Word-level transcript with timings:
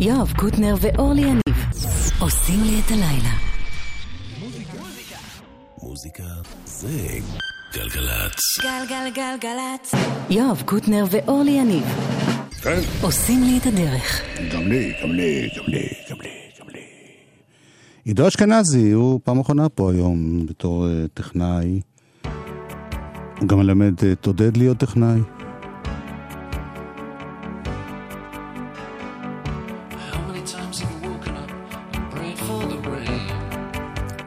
יואב 0.00 0.32
קוטנר 0.36 0.74
ואורלי 0.80 1.20
יניב 1.20 1.40
עושים 2.20 2.64
לי 2.64 2.80
את 2.86 2.90
הלילה. 2.90 3.34
מוזיקה. 5.82 6.22
זה 6.64 6.88
גלגלצ. 7.74 8.40
גלגלגלגלצ. 8.62 9.94
יואב 10.30 10.62
קוטנר 10.66 11.04
ואורלי 11.10 11.50
יניב 11.50 11.84
כן. 12.62 12.80
עושים 13.02 13.42
לי 13.42 13.58
את 13.58 13.66
הדרך. 13.66 14.22
גם 14.54 14.62
לי, 14.62 14.92
גם 15.02 15.10
לי, 15.10 15.48
גם 15.56 15.64
לי, 15.68 15.88
גם 16.10 16.16
לי. 16.18 16.80
עידו 18.04 18.28
אשכנזי 18.28 18.90
הוא 18.90 19.20
פעם 19.24 19.40
אחרונה 19.40 19.68
פה 19.68 19.92
היום 19.92 20.46
בתור 20.46 20.86
אה, 20.86 21.04
טכנאי. 21.14 21.80
הוא 23.40 23.48
גם 23.48 23.58
מלמד 23.58 24.04
אה, 24.04 24.12
את 24.12 24.26
עודד 24.26 24.56
להיות 24.56 24.76
טכנאי. 24.76 25.37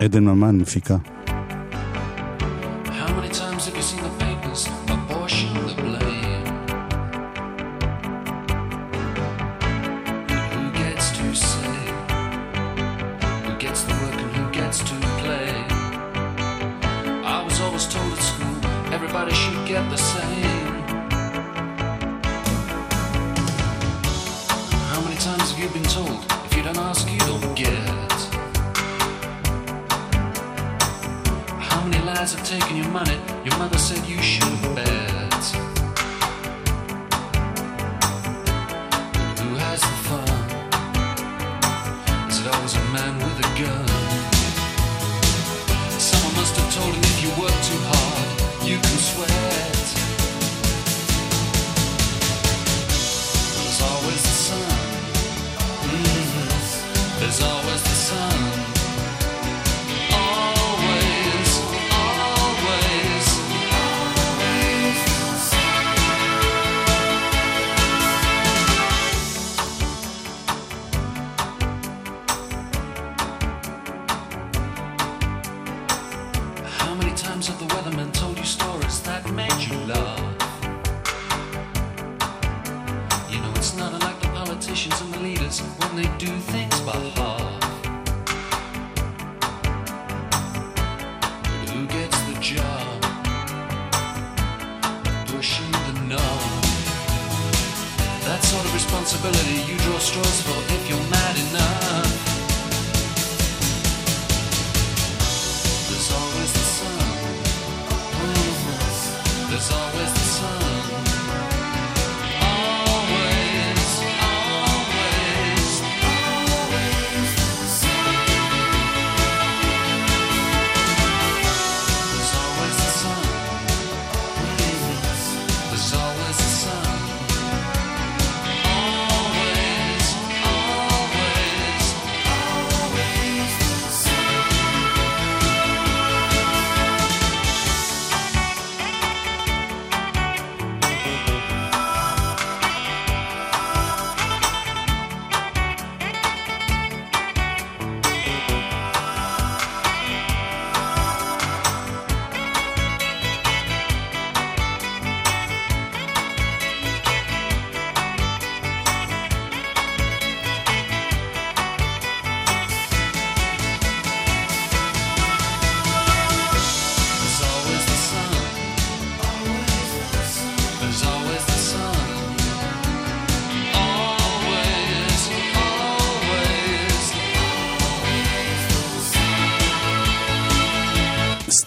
עדן 0.03 0.23
ממן 0.23 0.57
מפיקה. 0.57 0.97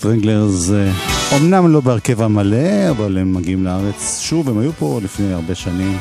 Stranglers, 0.05 0.71
אומנם 1.33 1.73
לא 1.73 1.81
בהרכב 1.81 2.23
המלא, 2.23 2.91
אבל 2.91 3.19
הם 3.19 3.35
מגיעים 3.35 3.65
לארץ 3.65 4.21
שוב, 4.21 4.49
הם 4.49 4.59
היו 4.59 4.73
פה 4.73 5.01
לפני 5.05 5.33
הרבה 5.33 5.55
שנים. 5.55 5.99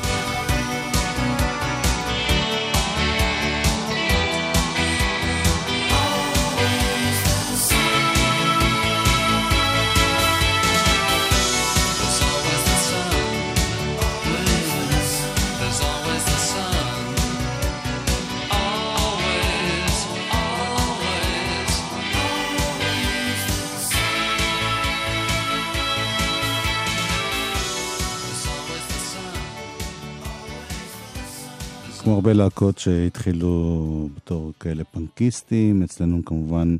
להקות 32.43 32.77
שהתחילו 32.79 34.09
בתור 34.15 34.51
כאלה 34.59 34.83
פנקיסטים, 34.83 35.83
אצלנו 35.83 36.25
כמובן 36.25 36.75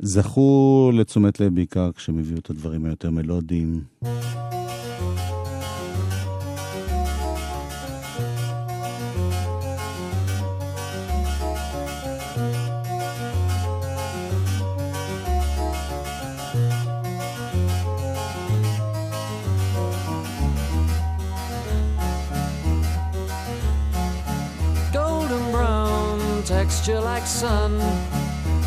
זכו 0.00 0.90
לתשומת 0.94 1.40
לב 1.40 1.54
בעיקר 1.54 1.90
כשהם 1.92 2.18
הביאו 2.18 2.38
את 2.38 2.50
הדברים 2.50 2.84
היותר 2.84 3.10
מלודיים. 3.10 3.80
like 26.96 27.26
sun. 27.26 27.78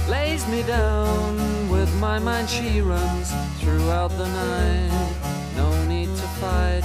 Lays 0.07 0.47
me 0.47 0.61
down 0.63 1.69
with 1.69 1.91
my 1.99 2.19
mind. 2.19 2.47
She 2.47 2.79
runs 2.81 3.31
throughout 3.59 4.09
the 4.09 4.27
night. 4.27 5.13
No 5.55 5.69
need 5.85 6.05
to 6.05 6.27
fight. 6.39 6.83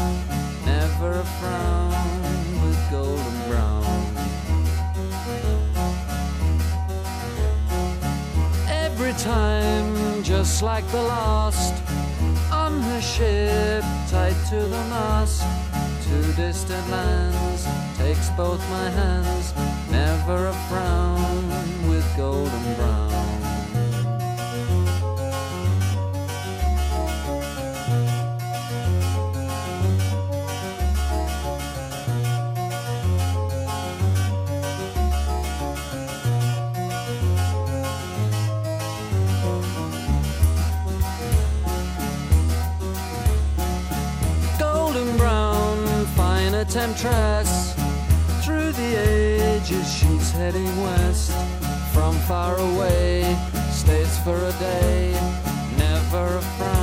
Never 0.64 1.20
a 1.20 1.24
frown 1.38 1.92
with 2.62 2.78
golden 2.90 3.36
brown. 3.48 3.84
Every 8.68 9.12
time 9.12 10.22
just 10.22 10.62
like 10.62 10.86
the 10.90 11.02
last 11.02 11.74
on 12.50 12.80
her 12.80 13.00
ship 13.02 13.84
tied 14.08 14.38
to 14.48 14.56
the 14.56 14.84
mast 14.88 15.42
to 16.04 16.32
distant 16.32 16.88
lands 16.90 17.66
takes 17.98 18.30
both 18.30 18.60
my 18.70 18.88
hands. 18.90 19.52
Never 19.90 20.46
a 20.46 20.52
frown 20.68 21.25
golden 22.16 22.74
brown. 22.76 23.12
golden 44.58 45.16
brown, 45.18 46.06
fine 46.16 46.54
temptress. 46.64 47.74
Through 48.42 48.72
the 48.72 49.56
ages, 49.56 49.92
she's 49.92 50.30
heading 50.30 50.82
west. 50.82 51.35
Far 52.26 52.58
away, 52.58 53.38
stays 53.70 54.18
for 54.24 54.36
a 54.36 54.52
day. 54.58 55.12
Never 55.78 56.38
a 56.38 56.42
frown 56.42 56.75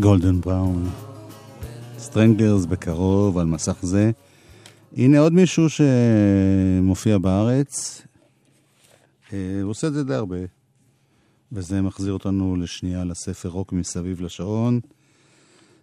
Golden 0.00 0.40
Brown. 0.40 0.90
Stranglers 1.98 2.64
בקרוב 2.64 3.38
על 3.38 3.46
מסך 3.46 3.76
זה. 3.82 4.10
הנה 4.96 5.18
עוד 5.18 5.32
מישהו 5.32 5.66
שמופיע 5.68 7.18
בארץ. 7.18 8.02
אה, 9.32 9.58
הוא 9.62 9.70
עושה 9.70 9.86
את 9.86 9.92
זה 9.92 10.04
די 10.04 10.14
הרבה. 10.14 10.36
וזה 11.52 11.82
מחזיר 11.82 12.12
אותנו 12.12 12.56
לשנייה 12.56 13.04
לספר 13.04 13.48
רוק 13.48 13.72
מסביב 13.72 14.20
לשעון. 14.20 14.80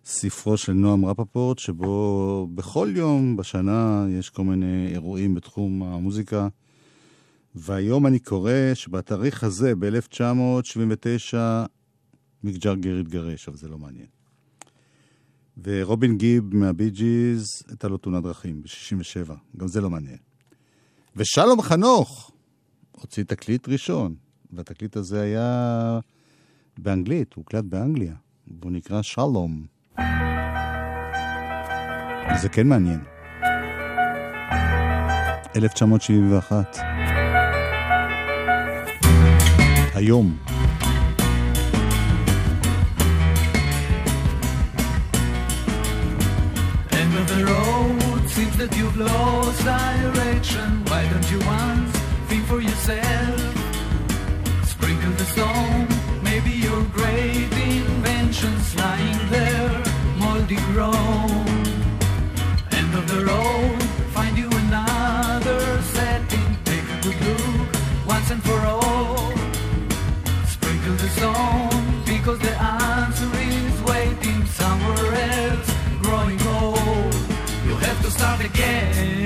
ספרו 0.05 0.57
של 0.57 0.73
נועם 0.73 1.05
רפפורט, 1.05 1.59
שבו 1.59 2.47
בכל 2.55 2.89
יום 2.95 3.37
בשנה 3.37 4.05
יש 4.09 4.29
כל 4.29 4.43
מיני 4.43 4.87
אירועים 4.91 5.35
בתחום 5.35 5.83
המוזיקה. 5.83 6.47
והיום 7.55 8.07
אני 8.07 8.19
קורא 8.19 8.51
שבתאריך 8.73 9.43
הזה, 9.43 9.73
ב-1979, 9.75 11.35
מיק 12.45 12.55
ג'אגר 12.55 12.99
התגרש, 12.99 13.47
אבל 13.47 13.57
זה 13.57 13.67
לא 13.67 13.77
מעניין. 13.77 14.07
ורובין 15.63 16.17
גיב 16.17 16.55
מהבי 16.55 16.89
ג'יז, 16.89 17.45
הייתה 17.67 17.87
לו 17.87 17.97
תאונת 17.97 18.23
דרכים 18.23 18.61
ב-67, 18.61 19.33
גם 19.57 19.67
זה 19.67 19.81
לא 19.81 19.89
מעניין. 19.89 20.17
ושלום 21.15 21.61
חנוך 21.61 22.31
הוציא 22.91 23.23
תקליט 23.23 23.69
ראשון, 23.69 24.15
והתקליט 24.53 24.97
הזה 24.97 25.21
היה 25.21 25.99
באנגלית, 26.77 27.33
הוא 27.33 27.41
הוקלט 27.41 27.63
באנגליה, 27.63 28.15
והוא 28.59 28.71
נקרא 28.71 29.01
שלום. 29.01 29.65
זה 32.41 32.49
כן 32.51 32.67
מעניין. 32.67 32.99
1971. 35.55 36.77
היום. 39.95 40.37
That 48.67 48.77
you've 48.77 48.97
lost 48.97 49.63
direction. 49.63 50.83
Why 50.85 51.07
don't 51.11 51.29
you 51.31 51.39
once 51.45 51.91
think 52.27 52.45
for 52.45 52.61
yourself? 52.61 53.39
Sprinkle 54.65 55.11
the 55.21 55.25
stone, 55.33 55.87
maybe 56.23 56.51
your 56.67 56.81
great 56.99 57.51
inventions 57.77 58.75
lying 58.75 58.94
again. 78.45 79.24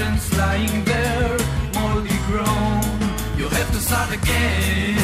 Inventions 0.00 0.38
lying 0.38 0.84
there, 0.84 1.38
moldy 1.74 2.16
grown. 2.26 2.82
You 3.36 3.48
have 3.48 3.70
to 3.72 3.80
start 3.80 4.12
again. 4.12 4.99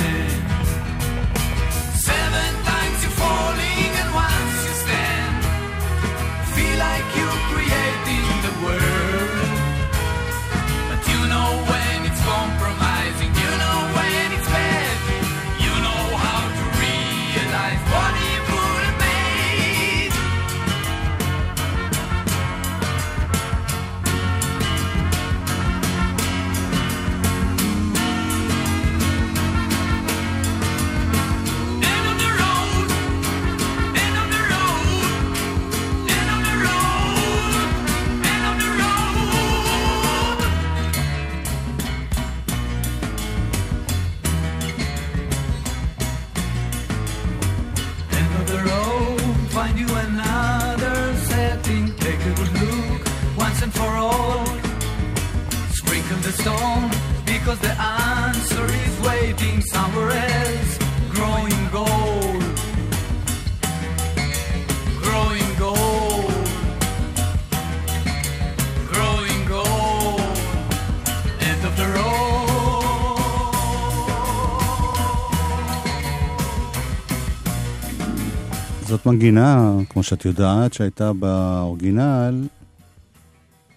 מנגינה, 79.06 79.76
כמו 79.88 80.02
שאת 80.02 80.24
יודעת, 80.24 80.72
שהייתה 80.72 81.12
באורגינל 81.12 82.46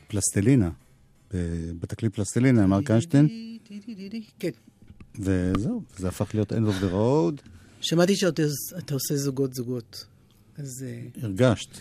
פלסטלינה. 0.07 0.69
בתקליט 1.79 2.15
פלסטלינה, 2.15 2.67
מרק 2.67 2.91
איינשטיין, 2.91 3.57
כן. 4.39 4.50
וזהו, 5.19 5.81
זה 5.98 6.07
הפך 6.07 6.29
להיות 6.33 6.51
End 6.51 6.55
of 6.55 6.83
the 6.83 6.93
Road. 6.93 7.50
שמעתי 7.81 8.15
שאתה 8.15 8.43
אתה 8.77 8.93
עושה 8.93 9.15
זוגות 9.15 9.53
זוגות. 9.53 10.05
אז 10.57 10.86
אה, 10.88 11.01
הרגשת. 11.21 11.77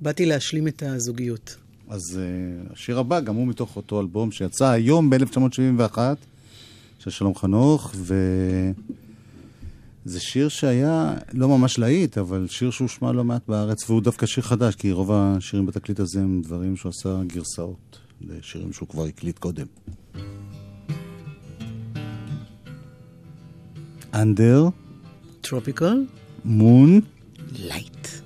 באתי 0.00 0.26
להשלים 0.26 0.68
את 0.68 0.82
הזוגיות. 0.82 1.56
אז 1.88 2.02
uh, 2.18 2.72
השיר 2.72 2.98
הבא, 2.98 3.20
גם 3.20 3.34
הוא 3.34 3.46
מתוך 3.46 3.76
אותו 3.76 4.00
אלבום 4.00 4.32
שיצא 4.32 4.70
היום 4.70 5.10
ב-1971, 5.10 5.98
של 6.98 7.10
שלום 7.10 7.34
חנוך, 7.34 7.94
וזה 10.06 10.20
שיר 10.20 10.48
שהיה 10.48 11.14
לא 11.32 11.48
ממש 11.48 11.78
להיט, 11.78 12.18
אבל 12.18 12.46
שיר 12.48 12.70
שהושמע 12.70 13.12
לא 13.12 13.24
מעט 13.24 13.48
בארץ, 13.48 13.90
והוא 13.90 14.02
דווקא 14.02 14.26
שיר 14.26 14.42
חדש, 14.42 14.74
כי 14.74 14.92
רוב 14.92 15.12
השירים 15.12 15.66
בתקליט 15.66 16.00
הזה 16.00 16.20
הם 16.20 16.42
דברים 16.42 16.76
שהוא 16.76 16.90
עשה 16.90 17.20
גרסאות 17.26 17.98
לשירים 18.20 18.72
שהוא 18.72 18.88
כבר 18.88 19.04
הקליט 19.04 19.38
קודם. 19.38 19.66
Under, 24.12 24.70
tropical? 25.40 26.04
Moon, 26.46 27.00
light. 27.52 28.25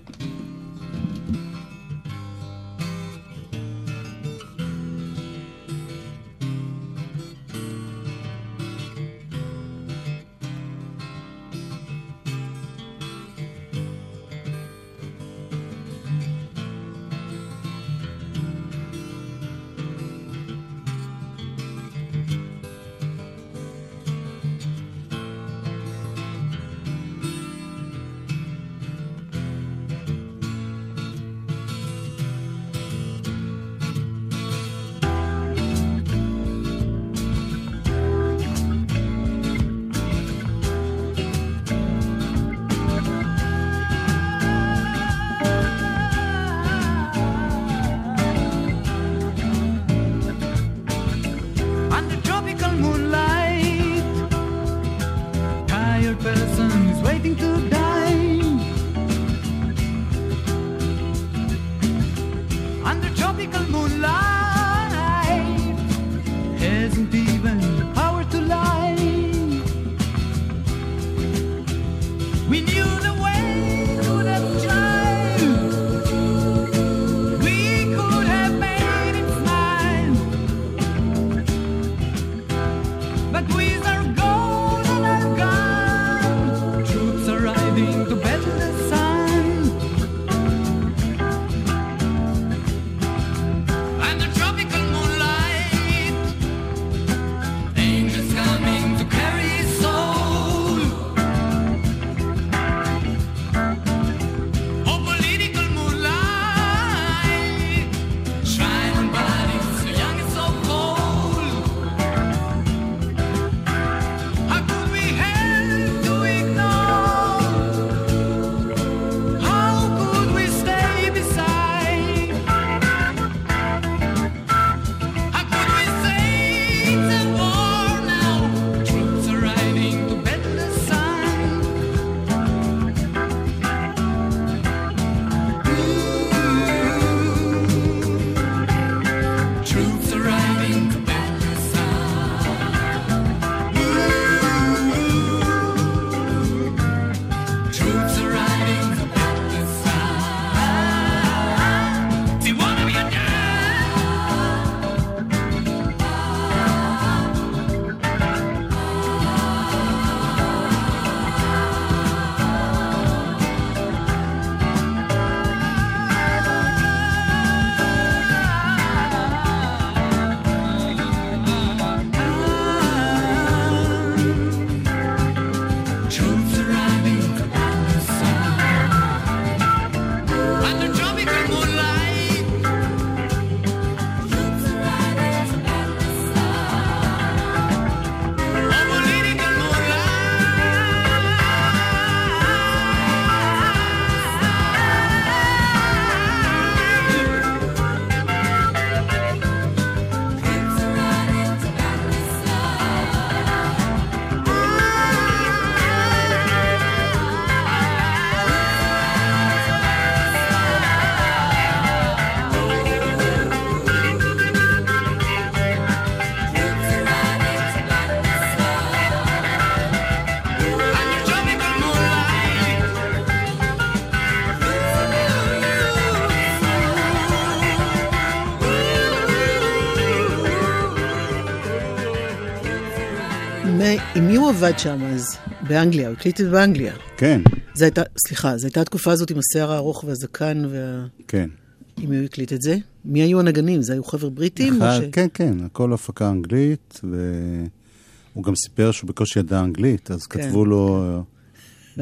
עם 234.17 234.27
מי 234.27 234.37
הוא 234.37 234.49
עבד 234.51 234.79
שם 234.79 235.05
אז? 235.05 235.37
באנגליה, 235.69 236.09
הוא 236.09 236.17
הקליט 236.17 236.41
את 236.41 236.45
זה 236.45 236.51
באנגליה. 236.51 236.95
כן, 237.17 237.41
זו 237.75 237.85
הייתה, 237.85 238.03
סליחה, 238.27 238.57
זו 238.57 238.67
הייתה 238.67 238.81
התקופה 238.81 239.13
הזאת 239.13 239.31
עם 239.31 239.37
השיער 239.39 239.73
הארוך 239.73 240.05
והזקן 240.05 240.63
וה... 240.71 241.07
כן. 241.29 241.49
עם 241.97 242.11
מי 242.11 242.17
הוא 242.17 242.25
הקליט 242.25 242.53
את 242.53 242.63
זה? 242.63 242.77
מי 243.05 243.23
היו 243.23 243.41
הנגנים? 243.41 243.83
זה 243.83 243.93
היו 243.93 244.05
חבר'ה 244.05 244.31
בריטים? 244.31 244.77
אחד- 244.77 245.01
ש... 245.03 245.09
כן, 245.13 245.27
כן, 245.35 245.55
הכל 245.65 245.93
הפקה 245.93 246.31
אנגלית, 246.31 247.01
והוא 247.05 248.45
גם 248.45 248.55
סיפר 248.57 248.91
שהוא 248.91 249.09
בקושי 249.09 249.39
ידע 249.39 249.61
אנגלית, 249.61 250.11
אז 250.11 250.27
כן. 250.27 250.43
כתבו 250.43 250.65
לו 250.65 251.03
אה, 251.05 251.21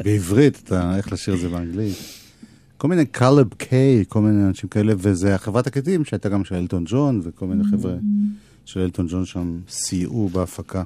בעברית 0.03 0.61
את 0.63 0.71
ה- 0.71 0.97
איך 0.97 1.13
לשיר 1.13 1.33
את 1.33 1.39
זה 1.39 1.49
באנגלית. 1.49 1.95
כל 2.77 2.87
מיני 2.87 3.05
קלב 3.05 3.47
קיי, 3.57 4.03
כל 4.07 4.21
מיני 4.21 4.43
אנשים 4.47 4.69
כאלה, 4.69 4.93
וזה 4.97 5.35
החברת 5.35 5.65
תקליטים 5.65 6.05
שהייתה 6.05 6.29
גם 6.29 6.43
של 6.45 6.55
אלטון 6.55 6.83
ג'ון, 6.87 7.21
וכל 7.23 7.45
מיני 7.47 7.63
חבר'ה 7.71 7.93
של 8.65 8.79
אלטון 8.79 9.07
ג'ון 9.09 9.25
שם 9.25 9.59
סייעו 9.69 10.29
בהפקה. 10.29 10.83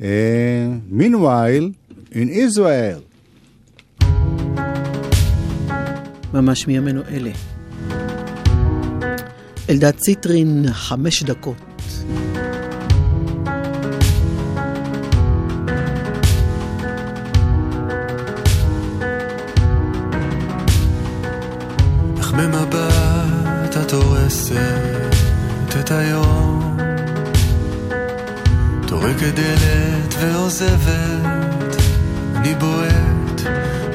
Meanwhile, 0.00 1.70
in 2.12 2.28
Israel, 2.28 3.00
ממש 6.34 6.66
מימינו 6.66 7.02
אלה. 7.10 7.30
אלדד 9.70 9.90
ציטרין, 9.90 10.64
חמש 10.72 11.22
דקות. 11.22 11.56
איך 22.18 22.32
במבט 22.32 23.76
את 23.82 23.92
הורסת 23.92 25.14
את 25.80 25.90
היום 25.90 26.63
טורקת 29.00 29.34
דלת 29.34 30.14
ועוזבת 30.20 31.76
אני 32.36 32.54
בועט 32.54 33.40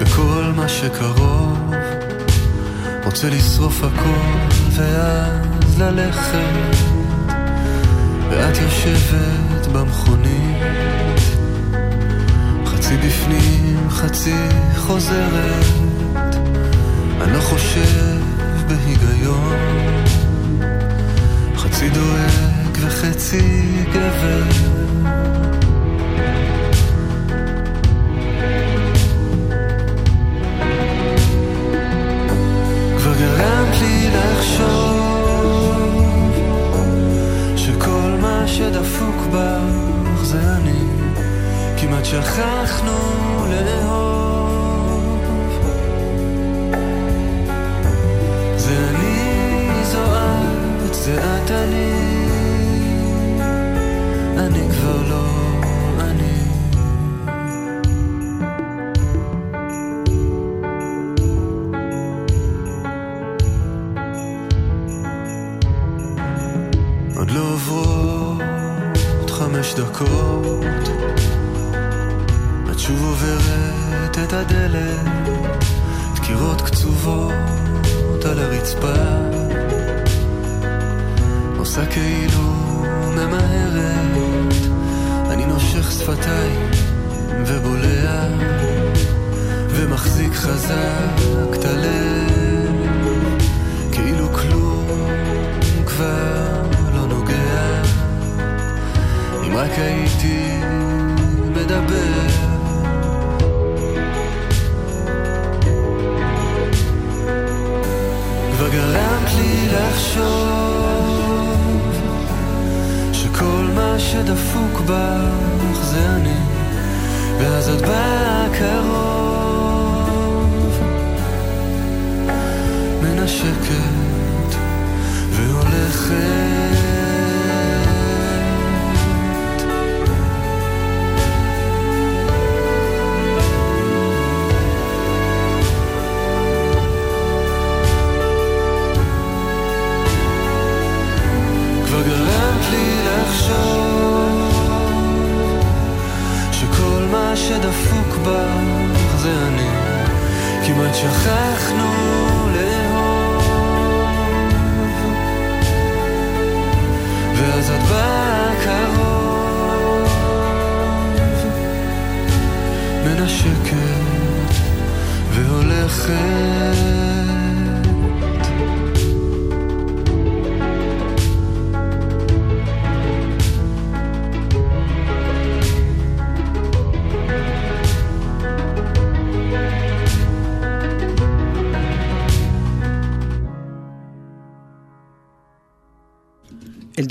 בכל 0.02 0.44
מה 0.56 0.70
שקרוב. 0.70 1.74
רוצה 3.06 3.30
לשרוף 3.30 3.84
הכל 3.84 4.38
ואז 4.72 5.80
ללכת 5.80 6.76
ואת 8.30 8.58
יושבת 8.58 9.68
במכונית. 9.74 10.64
חצי 12.66 12.98
בפנים 12.98 13.90
חצי 13.90 14.36
חוזרת 14.78 15.66
אני 17.22 17.34
לא 17.34 17.42
חושב 17.42 18.20
בהיגיון. 18.68 19.56
חצי 21.56 21.90
דואג 21.90 22.78
וחצי 22.82 23.62
גבר 23.94 24.79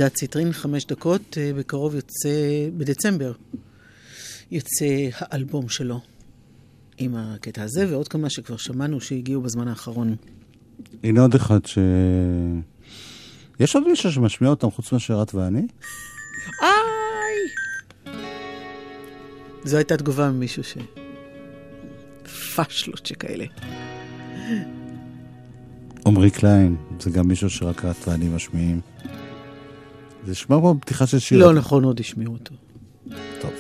אלדד 0.01 0.15
ציטרין, 0.15 0.53
חמש 0.53 0.87
דקות, 0.87 1.39
אה, 1.41 1.51
בקרוב 1.57 1.95
יוצא, 1.95 2.29
בדצמבר, 2.77 3.33
יוצא 4.51 5.09
האלבום 5.15 5.69
שלו 5.69 6.01
עם 6.99 7.15
הקטע 7.17 7.63
הזה, 7.63 7.87
ועוד 7.91 8.09
כמה 8.09 8.31
שכבר 8.31 8.57
שמענו 8.57 9.01
שהגיעו 9.01 9.43
בזמן 9.43 9.69
האחרון. 9.69 10.17
הנה 11.05 11.21
עוד 11.21 11.35
אחד 11.35 11.67
ש... 11.67 11.79
יש 13.61 13.75
עוד 13.75 13.89
מישהו 13.89 14.13
שמשמיע 14.13 14.51
אותם 14.51 14.71
חוץ 14.71 14.93
מאשר 14.93 15.23
את 15.23 15.35
ואני? 15.35 15.67
איי! 16.63 18.15
זו 19.65 19.77
הייתה 19.77 19.97
תגובה 19.97 20.31
ממישהו 20.31 20.65
ש... 20.65 20.77
פאשלות 22.55 23.07
שכאלה. 23.07 23.45
עמרי 26.07 26.31
קליין, 26.31 26.77
זה 27.01 27.11
גם 27.11 27.29
מישהו 27.29 27.51
שרק 27.51 27.85
את 27.85 28.09
ואני 28.09 28.29
משמיעים. 28.29 28.81
זה 30.25 30.33
נשמע 30.33 30.57
כמו 30.57 30.75
פתיחה 30.81 31.07
של 31.07 31.19
שיר. 31.19 31.39
לא 31.39 31.53
נכון, 31.55 31.85
עוד 31.85 32.01
ישמעו 32.01 32.33
אותו. 32.33 32.55
טוב. 33.41 33.53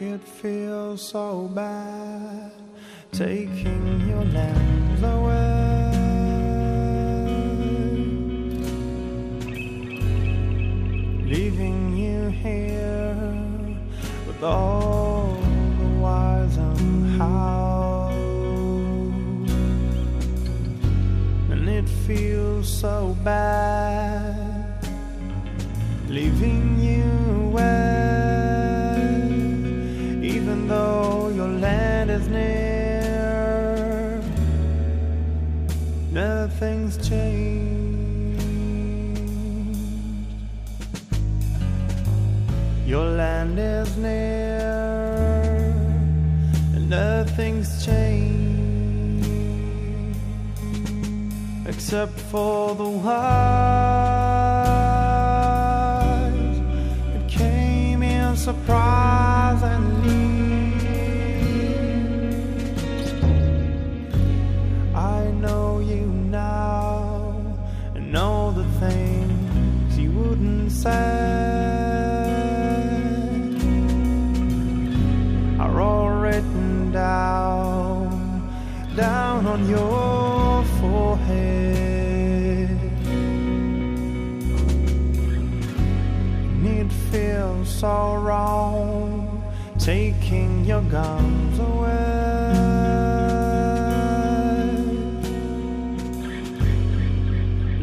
It 0.00 0.22
feels 0.42 1.00
so 1.12 1.48
bad 1.54 2.52
taking 3.12 3.86
your 4.10 4.26
hands 4.38 5.02
away. 5.02 5.54
Leaving 11.32 11.80
you 12.02 12.20
here 12.44 13.16
with 14.26 14.42
all 14.42 14.93
back, 23.24 24.44
leaving 26.08 26.63
except 51.94 52.18
for 52.22 52.74
the 52.74 52.88
wise 52.88 53.93
so 87.84 88.14
wrong 88.14 89.44
taking 89.78 90.64
your 90.64 90.80
guns 90.96 91.58
away. 91.58 91.98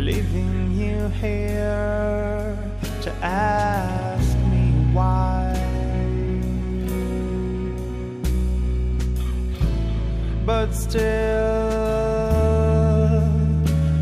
Leaving 0.07 0.71
you 0.81 0.97
here 1.21 2.57
to 3.03 3.11
ask 3.21 4.35
me 4.51 4.65
why. 4.95 5.49
but 10.43 10.73
still 10.73 11.01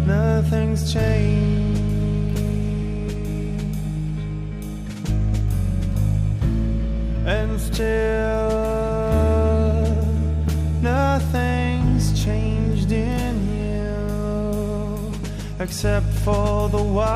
nothing's 0.07 0.93
changed. 0.93 1.68
Still 7.79 8.51
nothing's 10.81 12.11
changed 12.21 12.91
in 12.91 13.35
you 13.55 15.13
except 15.61 16.07
for 16.25 16.67
the 16.67 16.83
why 16.95 17.07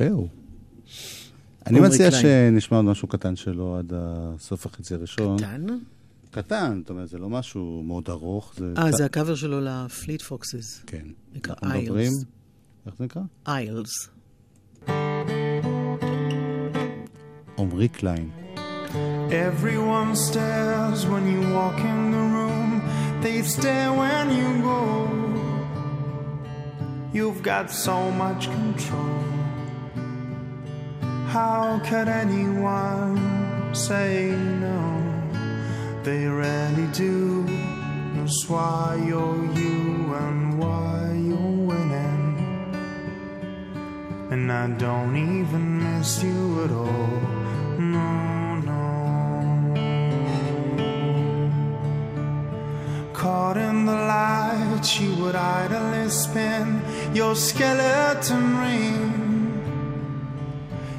יפה 0.00 0.10
הוא. 0.14 0.28
אני 1.66 1.80
מציע. 1.80 2.10
שנשמע 2.10 2.76
עוד 2.76 2.86
משהו 2.86 3.08
קטן 3.08 3.36
שלו 3.36 3.78
עד 3.78 3.92
הסוף 3.96 4.66
החצי 4.66 4.94
הראשון. 4.94 5.38
קטן? 5.38 5.66
קטן, 6.30 6.78
זאת 6.80 6.90
אומרת, 6.90 7.08
זה 7.08 7.18
לא 7.18 7.28
משהו 7.28 7.82
מאוד 7.86 8.08
ארוך. 8.08 8.54
אה, 8.78 8.92
זה 8.92 9.04
הקאבר 9.04 9.34
שלו 9.34 9.60
ל 9.60 9.70
Fleet 9.70 10.22
Foxes. 10.22 10.82
כן. 10.86 11.06
נקרא 11.34 11.54
אנחנו 11.62 11.80
מדברים... 11.80 12.12
Isles. 12.12 12.24
איך 12.86 12.94
זה 12.98 13.04
נקרא? 13.04 13.22
Isles. 13.46 14.08
עמרי 17.58 17.88
קליין. 17.88 18.30
Everyone 19.30 20.16
stares 20.28 21.00
when 21.12 21.24
you 21.32 21.42
walk 21.56 21.78
in 21.92 22.00
the 22.16 22.24
room. 22.36 22.70
They 23.22 23.38
stare 23.42 23.92
when 24.02 24.26
you 24.40 24.50
go. 24.70 24.80
You've 27.18 27.42
got 27.42 27.66
so 27.86 27.96
much 28.22 28.42
control. 28.58 29.28
How 31.28 31.78
could 31.84 32.08
anyone 32.08 33.74
say 33.74 34.30
no? 34.30 34.80
They 36.02 36.24
really 36.24 36.86
do. 36.92 37.44
That's 38.14 38.48
why 38.48 38.98
you're 39.06 39.44
you 39.52 40.14
and 40.14 40.58
why 40.58 41.12
you're 41.12 41.66
winning. 41.68 42.34
And 44.30 44.50
I 44.50 44.68
don't 44.68 45.16
even 45.18 45.64
miss 45.84 46.22
you 46.22 46.64
at 46.64 46.70
all. 46.70 47.20
No, 47.78 48.56
no. 48.70 48.84
Caught 53.12 53.58
in 53.58 53.84
the 53.84 53.92
light, 53.92 54.98
you 54.98 55.14
would 55.16 55.36
idly 55.36 56.08
spin 56.08 56.80
your 57.12 57.34
skeleton 57.36 58.56
ring. 58.56 59.17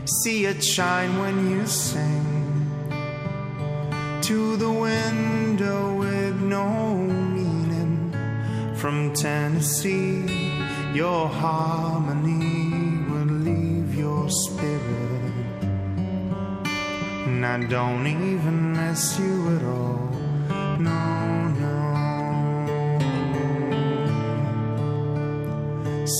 See 0.09 0.45
it 0.45 0.63
shine 0.63 1.19
when 1.19 1.51
you 1.51 1.67
sing 1.67 2.25
to 4.23 4.57
the 4.57 4.71
window 4.71 5.93
with 5.93 6.41
no 6.41 6.95
meaning. 6.97 8.11
from 8.75 9.13
Tennessee. 9.13 10.25
Your 10.93 11.27
harmony 11.27 13.03
will 13.11 13.33
leave 13.49 13.93
your 13.93 14.27
spirit. 14.29 15.33
And 17.27 17.45
I 17.45 17.63
don't 17.67 18.07
even 18.07 18.73
miss 18.73 19.19
you 19.19 19.55
at 19.57 19.63
all. 19.63 20.09
No, 20.79 21.47
no. 21.59 21.79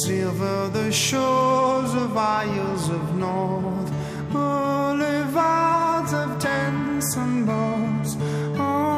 Silver 0.04 0.69
the 0.69 0.91
shores 0.91 1.93
of 1.95 2.15
isles 2.15 2.89
of 2.89 3.15
north, 3.15 3.78
and 7.23 7.45
boats. 7.45 8.12
Oh. 8.58 8.89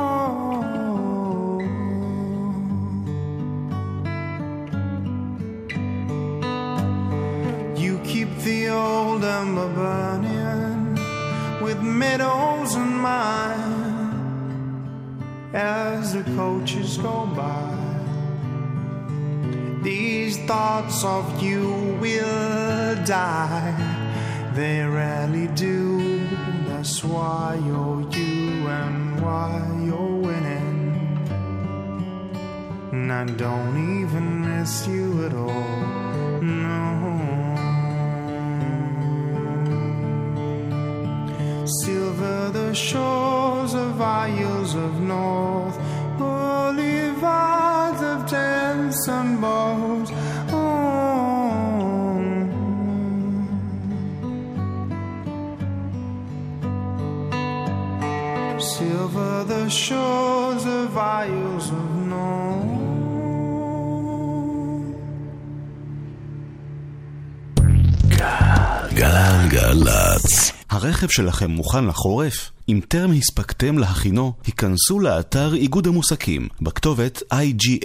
You 7.75 7.99
keep 8.03 8.29
the 8.39 8.69
old 8.69 9.23
ember 9.23 9.69
burning 9.73 10.99
with 11.61 11.81
meadows 11.81 12.75
and 12.75 12.95
mine 13.09 13.81
as 15.53 16.13
the 16.13 16.23
coaches 16.35 16.97
go 16.97 17.25
by. 17.25 17.81
These 19.83 20.37
thoughts 20.45 21.03
of 21.03 21.41
you 21.41 21.97
will 21.99 22.95
die. 23.03 23.73
They 24.53 24.83
rarely 24.83 25.47
do. 25.47 26.20
That's 26.81 27.03
why 27.03 27.61
you're 27.63 28.01
you 28.09 28.67
and 28.67 29.21
why 29.21 29.51
you're 29.85 30.17
winning. 30.27 30.79
And 32.91 33.13
I 33.13 33.23
don't 33.25 34.01
even 34.01 34.25
miss 34.41 34.87
you 34.87 35.27
at 35.27 35.33
all. 35.35 36.41
No. 36.41 36.73
Silver 41.83 42.49
the 42.49 42.73
shores 42.73 43.75
of 43.75 44.01
isles 44.01 44.73
of 44.73 44.99
north, 45.01 45.77
boulevards 46.17 48.01
of 48.01 48.27
tents 48.27 49.07
and 49.07 49.39
shores 59.71 60.65
of 60.65 60.97
isles 60.97 61.69
of 61.71 61.95
north. 62.09 62.81
גלגלצ. 68.93 70.51
הרכב 70.69 71.07
שלכם 71.09 71.51
מוכן 71.51 71.85
לחורף? 71.85 72.51
אם 72.69 72.79
טרם 72.87 73.11
הספקתם 73.11 73.77
להכינו, 73.77 74.33
היכנסו 74.45 74.99
לאתר 74.99 75.53
איגוד 75.53 75.87
המוסקים 75.87 76.47
בכתובת 76.61 77.23
iga.org.il 77.33 77.77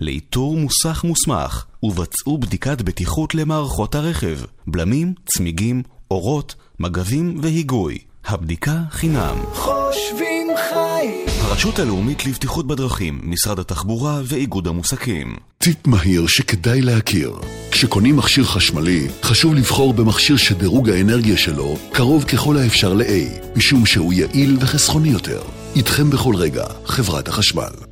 לאיתור 0.00 0.56
מוסך 0.56 1.04
מוסמך 1.04 1.64
ובצעו 1.82 2.38
בדיקת 2.38 2.82
בטיחות 2.82 3.34
למערכות 3.34 3.94
הרכב, 3.94 4.38
בלמים, 4.66 5.14
צמיגים, 5.24 5.82
אורות, 6.10 6.54
מגבים 6.80 7.38
והיגוי. 7.42 7.98
הבדיקה 8.28 8.76
חינם. 8.90 9.36
חושבים 9.52 10.48
חיים. 10.70 11.26
הרשות 11.40 11.78
הלאומית 11.78 12.26
לבטיחות 12.26 12.66
בדרכים, 12.66 13.20
משרד 13.22 13.58
התחבורה 13.58 14.20
ואיגוד 14.24 14.66
המוסקים. 14.66 15.36
טיפ 15.58 15.86
מהיר 15.86 16.26
שכדאי 16.26 16.80
להכיר. 16.80 17.32
כשקונים 17.70 18.16
מכשיר 18.16 18.44
חשמלי, 18.44 19.08
חשוב 19.22 19.54
לבחור 19.54 19.92
במכשיר 19.92 20.36
שדירוג 20.36 20.90
האנרגיה 20.90 21.36
שלו 21.36 21.76
קרוב 21.92 22.24
ככל 22.24 22.56
האפשר 22.56 22.94
ל-A, 22.94 23.56
משום 23.56 23.86
שהוא 23.86 24.12
יעיל 24.12 24.56
וחסכוני 24.60 25.08
יותר. 25.08 25.42
איתכם 25.76 26.10
בכל 26.10 26.34
רגע, 26.36 26.64
חברת 26.86 27.28
החשמל. 27.28 27.87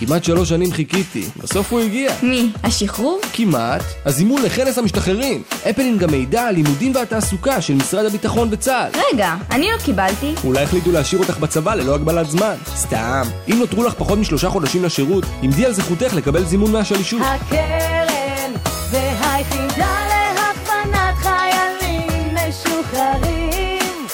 כמעט 0.00 0.24
שלוש 0.24 0.48
שנים 0.48 0.72
חיכיתי. 0.72 1.24
בסוף 1.36 1.72
הוא 1.72 1.80
הגיע. 1.80 2.12
מי? 2.22 2.50
השחרור? 2.64 3.20
כמעט. 3.32 3.82
הזימון 4.04 4.42
לכנס 4.42 4.78
המשתחררים. 4.78 5.42
הפלין 5.66 5.98
גם 5.98 6.10
מידע 6.10 6.42
על 6.42 6.54
לימודים 6.54 6.94
והתעסוקה 6.94 7.60
של 7.60 7.74
משרד 7.74 8.04
הביטחון 8.06 8.48
וצה"ל. 8.50 9.00
רגע, 9.12 9.34
אני 9.50 9.66
לא 9.72 9.78
קיבלתי. 9.84 10.34
אולי 10.44 10.62
החליטו 10.62 10.92
להשאיר 10.92 11.20
אותך 11.20 11.38
בצבא 11.38 11.74
ללא 11.74 11.94
הגבלת 11.94 12.30
זמן. 12.30 12.54
סתם. 12.76 13.22
אם 13.48 13.58
נותרו 13.58 13.84
לך 13.84 13.94
פחות 13.94 14.18
משלושה 14.18 14.50
חודשים 14.50 14.84
לשירות, 14.84 15.24
עמדי 15.42 15.66
על 15.66 15.72
זכותך 15.72 16.14
לקבל 16.14 16.44
זימון 16.44 16.72
מהשלישות. 16.72 17.22
הקרן 17.24 18.52
והיחידה 18.90 19.96
להכוונת 20.08 21.14
חיילים 21.16 22.34
משוחררים 22.48 24.06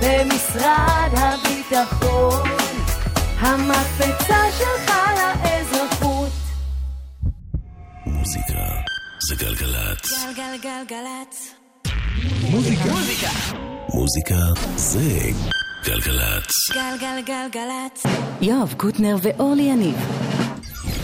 במשרד 0.00 1.10
הביטחון 1.16 2.48
המקפצה 3.40 4.36
שלך 4.58 4.83
מוזיקה 8.24 8.66
זה 9.28 9.34
גלגלצ. 9.34 10.24
גלגלגלגלצ. 10.36 11.54
מוזיקה. 12.50 12.84
מוזיקה 13.94 14.34
זה 14.76 15.20
גלגלצ. 15.84 16.50
גלגלגלגלצ. 16.74 18.06
יואב 18.40 18.74
קוטנר 18.76 19.16
ואורלי 19.22 19.62
יניב 19.62 19.94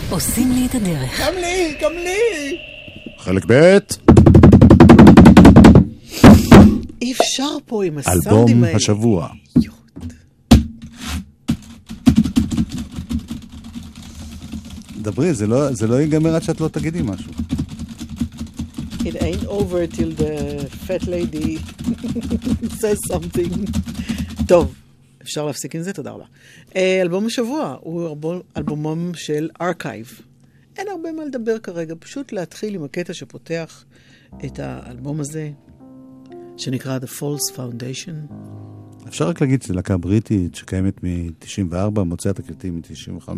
עושים 0.09 0.51
לי 0.51 0.65
את 0.65 0.75
הדרך. 0.75 1.21
גם 1.21 1.33
לי, 1.33 1.77
גם 1.81 1.91
לי. 1.93 2.57
חלק 3.17 3.45
ב' 3.47 3.77
אי 7.01 7.11
אפשר 7.11 7.55
פה 7.65 7.83
עם 7.83 7.97
הסאונדים 7.97 8.37
אלבום 8.37 8.63
האלה. 8.63 8.75
השבוע. 8.77 9.27
דברי, 15.01 15.33
זה 15.33 15.47
לא, 15.47 15.73
זה 15.73 15.87
לא 15.87 16.01
ייגמר 16.01 16.35
עד 16.35 16.43
שאת 16.43 16.61
לא 16.61 16.67
תגידי 16.67 17.01
משהו. 17.03 17.31
It 18.99 19.15
ain't 19.15 19.45
over 19.47 19.87
till 19.97 20.11
the 20.21 20.33
fat 20.87 21.03
lady 21.07 21.57
says 22.81 22.99
something. 23.11 23.71
טוב, 24.47 24.73
אפשר 25.21 25.45
להפסיק 25.45 25.75
עם 25.75 25.81
זה? 25.81 25.93
תודה 25.93 26.11
רבה. 26.11 26.25
אה, 26.75 27.01
אלבום 27.01 27.25
השבוע 27.25 27.77
הוא 27.81 28.09
אלבום, 28.09 28.39
אלבומם 28.57 29.11
של 29.13 29.49
ארכייב. 29.61 30.21
אין 30.77 30.87
הרבה 30.87 31.11
מה 31.11 31.25
לדבר 31.25 31.59
כרגע, 31.59 31.95
פשוט 31.99 32.31
להתחיל 32.31 32.75
עם 32.75 32.83
הקטע 32.83 33.13
שפותח 33.13 33.85
את 34.45 34.59
האלבום 34.59 35.19
הזה, 35.19 35.51
שנקרא 36.57 36.99
The 36.99 37.19
False 37.19 37.55
Foundation. 37.55 38.33
אפשר 39.07 39.27
רק 39.27 39.41
להגיד 39.41 39.61
שזו 39.61 39.73
להקה 39.73 39.97
בריטית 39.97 40.55
שקיימת 40.55 41.03
מ-94, 41.03 41.99
מוציאה 41.99 42.33
תקליטים 42.33 42.75
מ-95. 42.75 43.29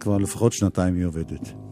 כבר 0.00 0.18
לפחות 0.18 0.52
שנתיים 0.52 0.94
היא 0.96 1.04
עובדת. 1.04 1.63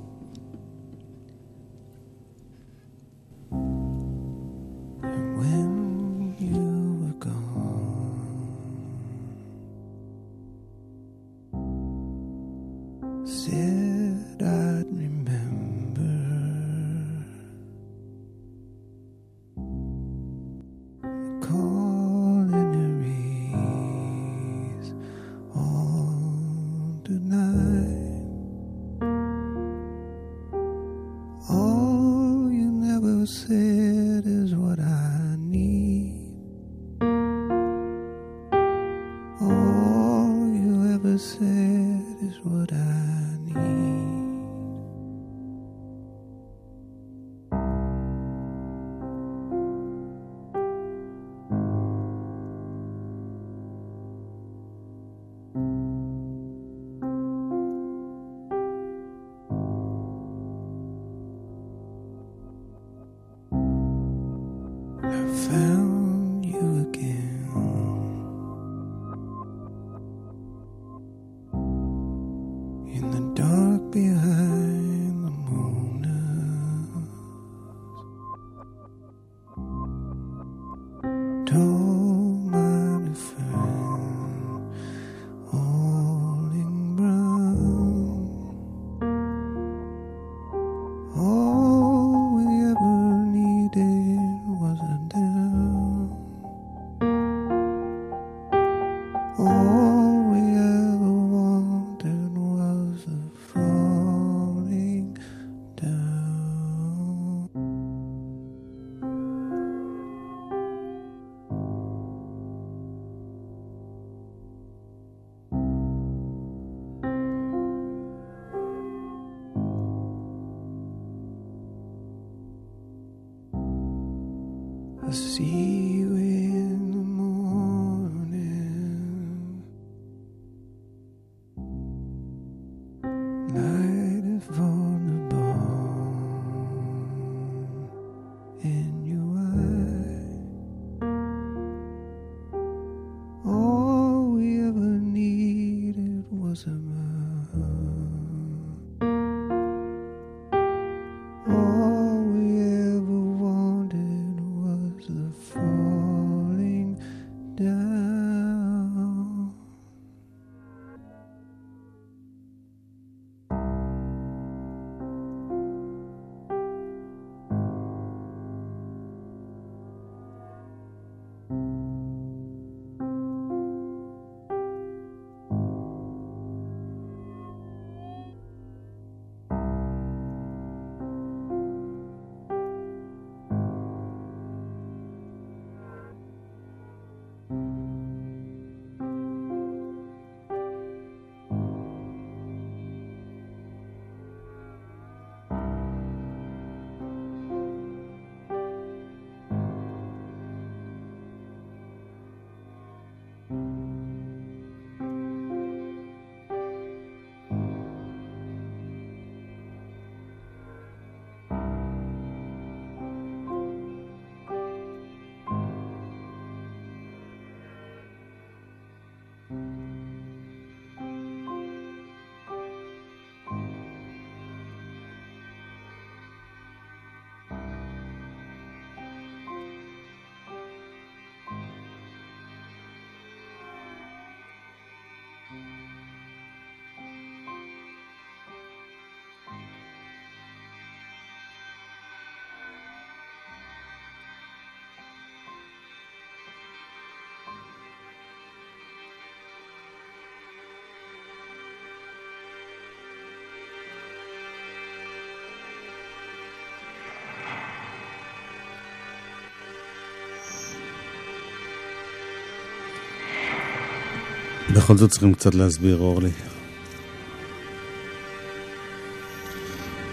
בכל 264.83 264.97
זאת 264.97 265.11
צריכים 265.11 265.35
קצת 265.35 265.55
להסביר, 265.55 265.97
אורלי. 265.97 266.31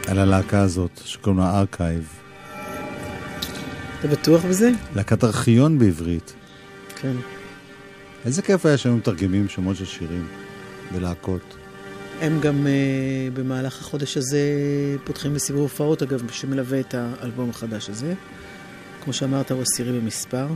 על 0.07 0.19
הלהקה 0.19 0.61
הזאת, 0.61 1.01
שקוראים 1.05 1.39
לה 1.39 1.59
ארכייב. 1.59 2.09
אתה 3.99 4.07
בטוח 4.07 4.45
בזה? 4.45 4.71
להקת 4.95 5.23
ארכיון 5.23 5.79
בעברית. 5.79 6.33
כן. 6.95 7.13
איזה 8.25 8.41
כיף 8.41 8.65
היה 8.65 8.77
שהיו 8.77 8.95
מתרגמים 8.95 9.49
שמות 9.49 9.75
של 9.75 9.85
שירים 9.85 10.27
ולהקות. 10.93 11.55
הם 12.21 12.39
גם 12.39 12.65
uh, 12.65 13.37
במהלך 13.37 13.81
החודש 13.81 14.17
הזה 14.17 14.39
פותחים 15.03 15.33
בסיבוב 15.33 15.61
הופעות, 15.61 16.03
אגב, 16.03 16.31
שמלווה 16.31 16.79
את 16.79 16.93
האלבום 16.93 17.49
החדש 17.49 17.89
הזה. 17.89 18.13
כמו 19.03 19.13
שאמרת, 19.13 19.51
הוא 19.51 19.61
עשירי 19.61 19.99
במספר. 19.99 20.47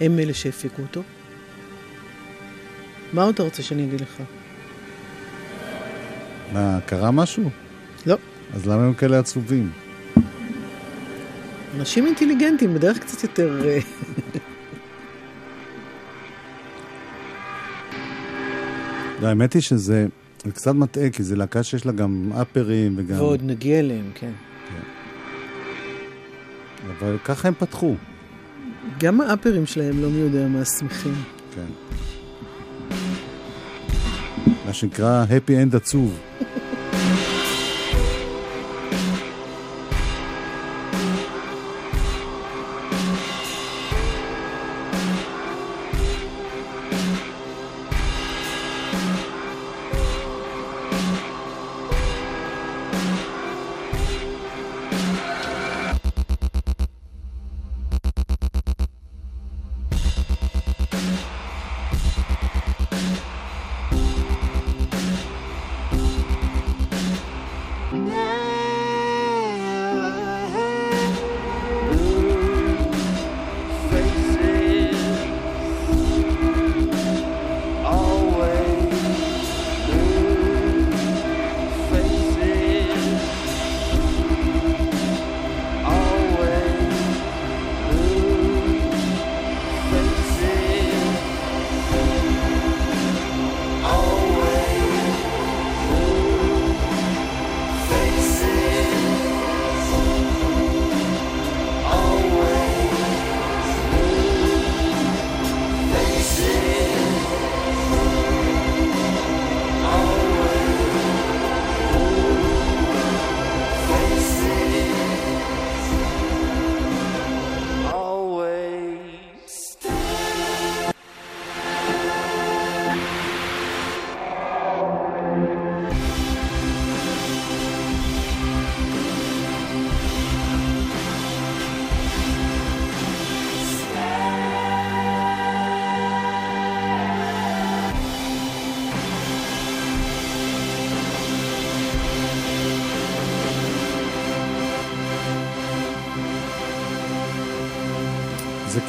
הם 0.00 0.18
אלה 0.18 0.34
שהפיקו 0.34 0.82
אותו. 0.82 1.02
מה 3.16 3.22
עוד 3.22 3.34
אתה 3.34 3.42
רוצה 3.42 3.62
שאני 3.62 3.84
אגיד 3.84 4.00
לך? 4.00 4.22
מה, 6.52 6.78
קרה 6.86 7.10
משהו? 7.10 7.50
לא. 8.06 8.16
אז 8.54 8.66
למה 8.66 8.84
הם 8.84 8.94
כאלה 8.94 9.18
עצובים? 9.18 9.70
אנשים 11.76 12.06
אינטליגנטים, 12.06 12.74
בדרך 12.74 12.98
קצת 12.98 13.22
יותר... 13.22 13.60
אה, 13.64 13.78
לא, 19.22 19.26
האמת 19.26 19.52
היא 19.52 19.62
שזה 19.62 20.06
זה 20.44 20.52
קצת 20.52 20.74
מטעה, 20.74 21.10
כי 21.10 21.22
זו 21.22 21.36
להקה 21.36 21.62
שיש 21.62 21.86
לה 21.86 21.92
גם 21.92 22.30
אפרים 22.42 22.94
וגם... 22.96 23.18
ועוד 23.18 23.40
נגיע 23.42 23.78
אליהם, 23.78 24.10
כן. 24.14 24.32
אבל 26.98 27.18
ככה 27.24 27.48
הם 27.48 27.54
פתחו. 27.58 27.94
גם 28.98 29.20
האפרים 29.20 29.66
שלהם 29.66 30.02
לא 30.02 30.10
מי 30.10 30.18
יודע 30.18 30.48
מה 30.48 30.64
שמחים. 30.64 31.14
כן. 31.54 32.05
מה 34.66 34.72
שנקרא 34.72 35.24
happy 35.28 35.72
end 35.72 35.76
עצוב. 35.76 36.18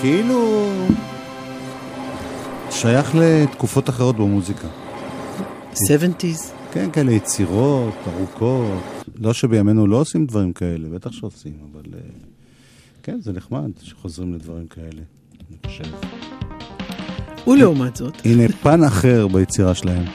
כאילו 0.07 0.69
שייך 2.71 3.15
לתקופות 3.15 3.89
אחרות 3.89 4.15
במוזיקה. 4.15 4.67
70's. 5.73 6.51
כן, 6.71 6.91
כאלה 6.91 7.11
יצירות 7.11 7.93
ארוכות. 8.07 8.83
לא 9.15 9.33
שבימינו 9.33 9.87
לא 9.87 9.95
עושים 9.95 10.25
דברים 10.25 10.53
כאלה, 10.53 10.89
בטח 10.89 11.11
שעושים, 11.11 11.53
אבל 11.71 11.81
אה, 11.93 11.99
כן, 13.03 13.19
זה 13.21 13.33
נחמד 13.33 13.71
שחוזרים 13.81 14.33
לדברים 14.33 14.67
כאלה, 14.67 15.01
אני 15.49 15.57
חושב. 15.65 15.95
ולעומת 17.47 17.95
זאת, 17.95 18.13
הנה 18.25 18.47
פן 18.61 18.83
אחר 18.83 19.27
ביצירה 19.27 19.75
שלהם. 19.75 20.05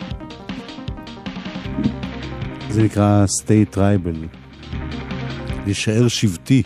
זה 2.70 2.82
נקרא 2.82 3.24
stay 3.43 3.74
tribal. 3.76 4.36
להישאר 5.64 6.09
שבטי. 6.09 6.62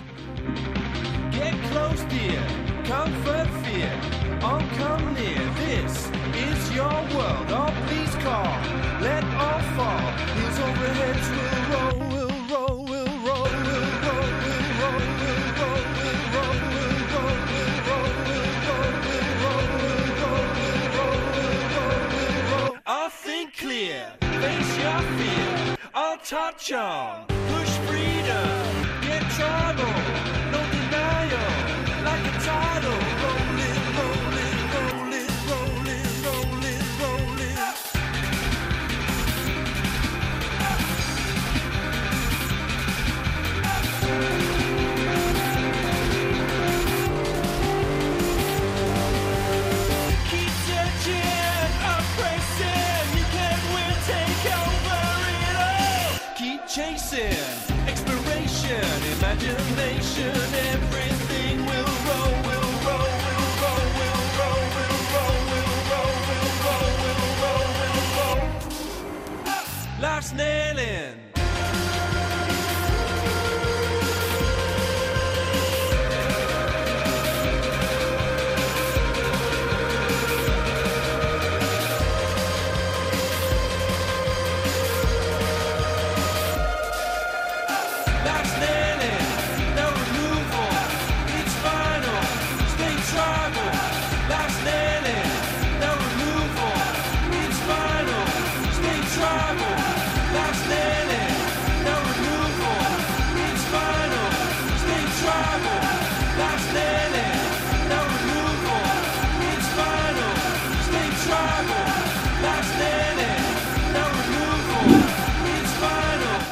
Sean. 26.66 27.35
Amen. 70.86 71.25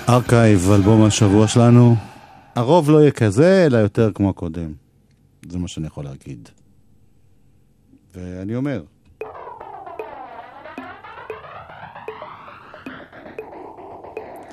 ארכייב, 0.09 0.71
אלבום 0.71 1.05
השבוע 1.05 1.49
שלנו. 1.49 1.97
הרוב 2.55 2.91
לא 2.91 3.01
יהיה 3.01 3.11
כזה, 3.11 3.67
אלא 3.67 3.79
יותר 3.79 4.11
כמו 4.15 4.31
הקודם. 4.31 4.73
זה 5.49 5.59
מה 5.59 5.69
שאני 5.69 5.87
יכול 5.87 6.05
להגיד. 6.05 6.49
ואני 8.15 8.57
אומר, 8.57 8.83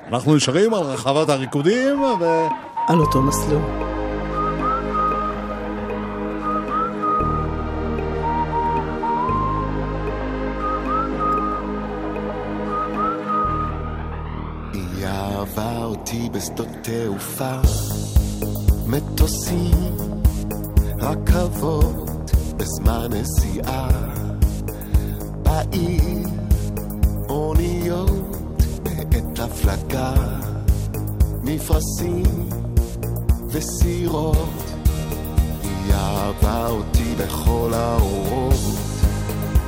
אנחנו 0.07 0.35
נשארים 0.35 0.73
על 0.73 0.83
רחבת 0.83 1.29
הריקודים, 1.29 2.01
ו... 2.01 2.47
על 2.87 2.99
אותו 2.99 3.21
מסלול. 3.21 3.90
אותי 16.11 16.29
בשדות 16.29 16.67
תעופה, 16.81 17.59
מטוסים, 18.87 19.97
רכבות, 20.99 22.31
בזמן 22.57 23.07
נסיעה, 23.13 23.89
בעיר, 25.43 26.27
אוניות, 27.29 28.61
בעת 28.83 29.39
הפלגה, 29.39 30.13
מפרשים 31.43 32.49
וסירות. 33.47 34.63
היא 35.63 35.93
אהבה 35.93 36.67
אותי 36.67 37.15
בכל 37.17 37.71
האורות, 37.73 38.59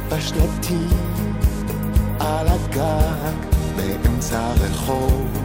בשלטים, 0.09 0.89
על 2.19 2.47
הגג, 2.47 3.47
באמצע 3.75 4.39
הרחוב, 4.39 5.42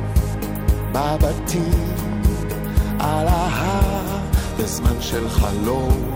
בבתים, 0.99 1.94
על 2.99 3.26
ההר, 3.28 4.18
בזמן 4.59 5.01
של 5.01 5.28
חלום, 5.28 6.14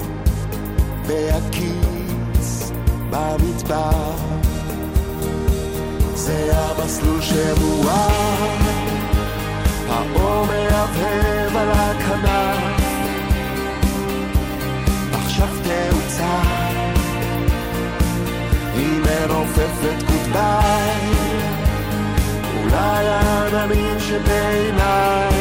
בהקיץ, 1.07 2.71
במדבר. 3.11 4.13
זה 6.15 6.51
המסלול 6.55 7.21
שמואר, 7.21 8.57
האור 9.89 10.47
מהבהב 10.47 11.57
על 11.57 11.71
הכנף, 11.71 12.83
עכשיו 15.13 15.49
תאוצה, 15.63 16.43
היא 18.75 19.01
מנופפת 19.01 20.03
גודביי. 20.09 21.32
אולי 22.73 23.07
העננים 23.07 24.01
שבעיניי. 24.01 25.33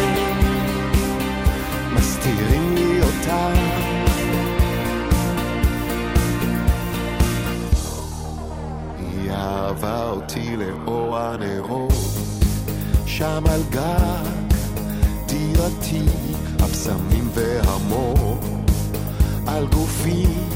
מסתירים 1.94 2.76
לי 2.76 3.02
אותה. 3.02 3.54
היא 9.00 9.32
אהבה 9.32 10.10
אותי 10.10 10.56
לאור 10.58 11.18
הנרות, 11.18 11.94
שם 13.06 13.44
על 13.50 13.62
גג 13.70 14.32
דירתי, 15.26 16.06
הבשמים 16.60 17.30
והמור, 17.34 18.40
על 19.48 19.68
גופים 19.68 20.50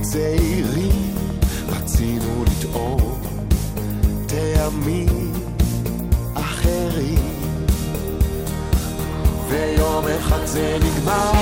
צעירים 0.00 1.14
רצינו 1.68 2.44
לטעום. 2.44 3.20
טעמים 4.26 5.37
אחרים. 6.68 7.18
ויום 9.48 10.04
אחד 10.18 10.44
זה 10.44 10.78
נגמר. 10.80 11.32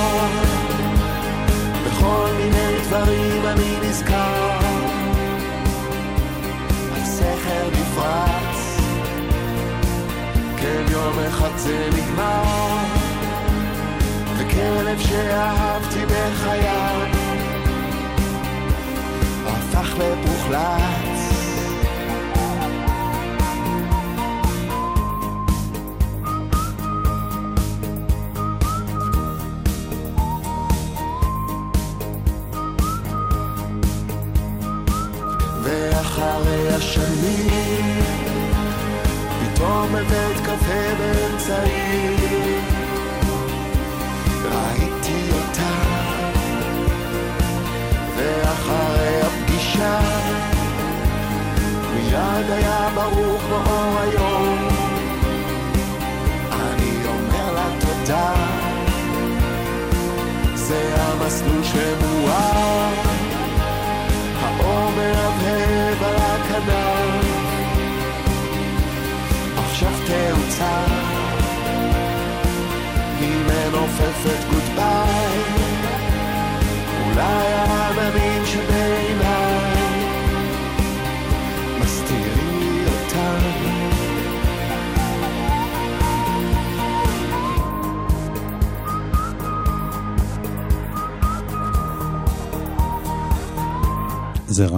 בכל 1.86 2.28
מיני 2.36 2.80
דברים 2.82 3.46
אני 3.46 3.76
נזכר. 3.82 4.58
הסכר 6.92 7.68
נפרץ. 7.72 8.80
כן 10.56 10.84
יום 10.90 11.18
אחד 11.28 11.56
זה 11.56 11.88
נגמר. 11.96 12.42
וכלב 14.38 14.98
שאהבתי 14.98 16.06
בחיי. 16.06 16.68
הפך 19.46 19.94
לפוחלץ 19.98 20.85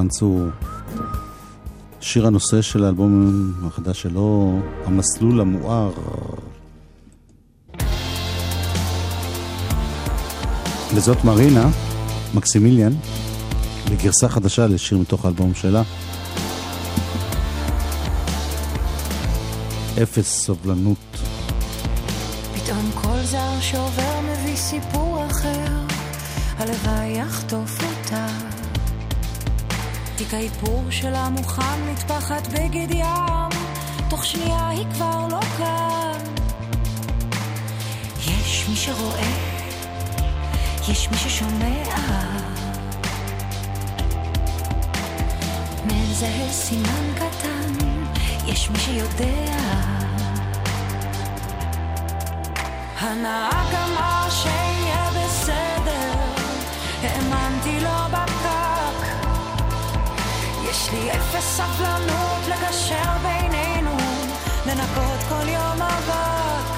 ערן 0.09 0.18
צור. 0.18 0.48
שיר 2.00 2.26
הנושא 2.26 2.62
של 2.62 2.84
האלבום 2.84 3.52
החדש 3.66 4.02
שלו, 4.02 4.59
המסלול 4.84 5.40
המואר. 5.40 5.92
וזאת 10.94 11.24
מרינה 11.24 11.68
מקסימיליאן, 12.34 12.92
בגרסה 13.90 14.28
חדשה 14.28 14.66
לשיר 14.66 14.98
מתוך 14.98 15.24
האלבום 15.24 15.54
שלה. 15.54 15.82
אפס 20.02 20.44
סובלנות. 20.44 21.16
פתאום 22.54 22.90
כל 22.94 23.22
זר 23.24 23.61
שעובר 23.61 24.20
מביא 24.20 24.56
סיפור 24.56 25.26
אחר, 25.26 25.66
הלוואי 26.59 27.18
יחטוף 27.18 27.78
אותה. 27.84 28.47
תיק 30.18 30.34
האיפור 30.34 30.84
שלה 30.90 31.28
מוכן 31.28 31.82
מטפחת 31.92 32.46
בגד 32.46 32.90
ים, 32.90 33.60
תוך 34.10 34.24
שנייה 34.24 34.68
היא 34.68 34.86
כבר 34.92 35.26
לא 35.30 35.40
כאן. 35.58 36.20
יש 38.18 38.66
מי 38.68 38.76
שרואה, 38.76 39.30
יש 40.88 41.08
מי 41.10 41.16
ששומע. 41.16 41.84
מזהה 45.84 46.52
סימן 46.52 47.14
קטן, 47.14 47.86
יש 48.46 48.70
מי 48.70 48.78
שיודע. 48.78 49.52
הנהג 52.98 53.74
אמר 53.74 54.30
שיהיה 54.30 55.10
בסדר, 55.10 56.12
האמנתי 57.02 57.80
לו. 57.80 57.97
לי 60.93 61.11
אפס 61.11 61.57
סבלנות 61.57 62.49
לגשר 62.49 63.11
בינינו, 63.22 63.97
לנקות 64.66 65.20
כל 65.28 65.49
יום 65.49 65.82
אבק. 65.82 66.68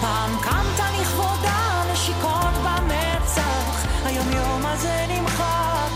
פעם 0.00 0.30
קמת 0.42 0.80
לכבודה, 1.00 1.82
נשיקות 1.92 2.54
במצח, 2.64 3.86
היום 4.04 4.32
יום 4.32 4.66
הזה 4.66 5.06
נמחק. 5.08 5.90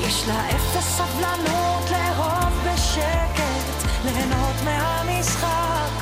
יש 0.00 0.28
לה 0.28 0.48
אפס 0.50 0.96
סבלנות 0.96 1.90
לאהוב 1.90 2.66
בשקט, 2.66 3.88
ליהנות 4.04 4.56
מהמשחק. 4.64 5.92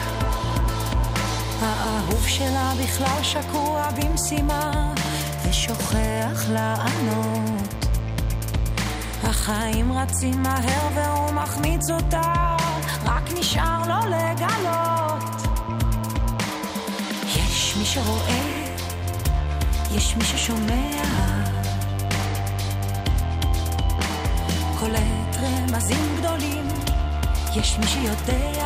האהוב 1.63 2.29
שלה 2.29 2.73
בכלל 2.85 3.23
שקוע 3.23 3.89
במשימה, 3.97 4.93
ושוכח 5.45 6.49
לענות. 6.49 7.60
החיים 9.51 9.93
רצים 9.93 10.43
מהר 10.43 10.89
והוא 10.95 11.31
מחמיץ 11.31 11.91
אותה, 11.91 12.57
רק 13.05 13.23
נשאר 13.39 13.83
לו 13.89 14.11
לגלות. 14.11 15.43
יש 17.27 17.77
מי 17.79 17.85
שרואה, 17.85 18.75
יש 19.91 20.17
מי 20.17 20.25
ששומע. 20.25 21.03
קולט 24.79 25.37
רמזים 25.43 26.17
גדולים, 26.19 26.69
יש 27.55 27.79
מי 27.79 27.87
שיודע. 27.87 28.65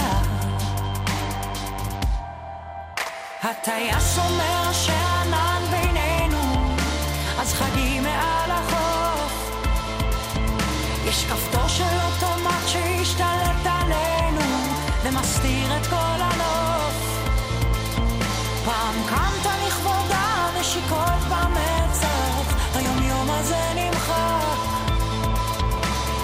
הטייס 3.43 4.18
אומר 4.18 4.72
שהענן 4.72 5.62
בינינו, 5.70 6.74
אז 7.41 7.55
חגי 7.55 8.01
מעל 8.01 8.51
החוף. 8.51 8.73
יש 11.14 11.24
כפתור 11.24 11.68
של 11.68 11.82
אוטומט 11.84 12.66
שהשתלט 12.66 13.66
עלינו, 13.66 14.40
ומסתיר 15.02 15.76
את 15.76 15.86
כל 15.86 16.20
הנוף. 16.20 17.20
פעם 18.64 18.94
קמת 19.08 19.52
לכבודה, 19.66 20.46
נשיקות 20.60 21.22
במצח, 21.30 22.54
היום 22.74 23.02
יום 23.02 23.30
הזה 23.30 23.72
נמחק. 23.74 24.58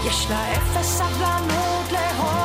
יש 0.04 0.26
לה 0.30 0.52
אפס 0.52 0.86
סבלנות 0.86 1.92
לאהוב 1.92 2.39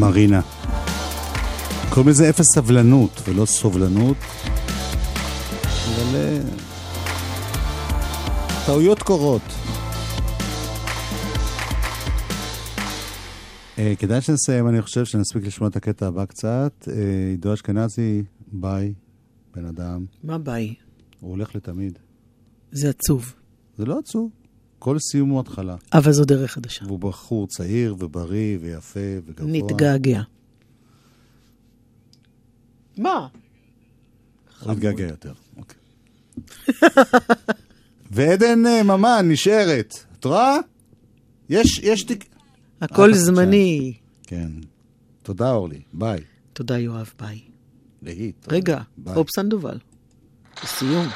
מרינה. 0.00 0.40
קוראים 1.90 2.08
לזה 2.08 2.30
אפס 2.30 2.46
סבלנות 2.54 3.20
ולא 3.28 3.44
סובלנות, 3.44 4.16
אבל 5.62 6.16
אה, 6.16 6.40
טעויות 8.66 9.02
קורות. 9.02 9.42
אה, 13.78 13.92
כדאי 13.98 14.20
שנסיים, 14.20 14.68
אני 14.68 14.82
חושב 14.82 15.04
שנספיק 15.04 15.46
לשמוע 15.46 15.68
את 15.68 15.76
הקטע 15.76 16.06
הבא 16.06 16.24
קצת. 16.24 16.88
אה, 16.88 17.30
עידו 17.30 17.54
אשכנזי, 17.54 18.22
ביי, 18.52 18.94
בן 19.54 19.64
אדם. 19.64 20.04
מה 20.24 20.38
ביי? 20.38 20.74
הוא 21.20 21.30
הולך 21.30 21.54
לתמיד. 21.54 21.98
זה 22.72 22.90
עצוב. 22.90 23.34
זה 23.76 23.84
לא 23.84 23.98
עצוב. 23.98 24.39
כל 24.80 24.98
סיום 24.98 25.28
הוא 25.28 25.40
התחלה. 25.40 25.76
אבל 25.92 26.12
זו 26.12 26.24
דרך 26.24 26.52
חדשה. 26.52 26.84
והוא 26.86 26.98
בחור 26.98 27.46
צעיר 27.46 27.96
ובריא 27.98 28.58
ויפה 28.60 29.00
וגבוה. 29.26 29.50
נתגעגע. 29.52 30.22
מה? 32.98 33.28
אל 34.68 34.74
תגעגע 34.74 35.06
יותר. 35.06 35.32
אוקיי. 35.56 35.78
ועדן 38.10 38.66
אה, 38.66 38.82
ממן 38.82 39.26
נשארת. 39.28 39.94
את 40.18 40.24
רואה? 40.24 40.56
יש, 41.48 41.78
יש 41.78 42.02
תיק... 42.02 42.24
הכל 42.80 43.10
אה, 43.12 43.18
זמני. 43.18 43.92
כן. 44.22 44.50
תודה, 45.22 45.50
אורלי. 45.50 45.80
ביי. 45.92 46.20
תודה, 46.52 46.78
יואב, 46.78 47.12
ביי. 47.20 47.40
להיט. 48.02 48.52
רגע. 48.52 48.80
הופ 49.14 49.28
סנדובל. 49.36 49.78
לסיום. 50.64 51.06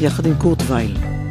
יחד 0.00 0.26
עם 0.26 0.34
קורט 0.38 0.58
וייל. 0.68 1.27